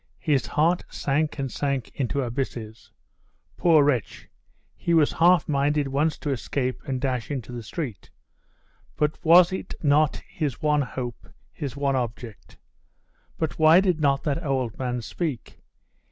His 0.17 0.47
heart 0.47 0.83
sank 0.89 1.37
and 1.37 1.51
sank 1.51 1.91
into 1.93 2.23
abysses! 2.23 2.91
Poor 3.55 3.83
wretch!.... 3.83 4.27
He 4.75 4.95
was 4.95 5.11
half 5.11 5.47
minded 5.47 5.87
once 5.89 6.17
to 6.17 6.31
escape 6.31 6.81
and 6.87 6.99
dash 6.99 7.29
into 7.29 7.51
the 7.51 7.61
street.... 7.61 8.09
but 8.95 9.23
was 9.23 9.53
it 9.53 9.75
not 9.83 10.15
his 10.27 10.59
one 10.59 10.81
hope, 10.81 11.29
his 11.51 11.77
one 11.77 11.95
object?.... 11.95 12.57
But 13.37 13.59
why 13.59 13.79
did 13.79 13.99
not 13.99 14.23
that 14.23 14.43
old 14.43 14.75
man 14.79 15.03
speak? 15.03 15.61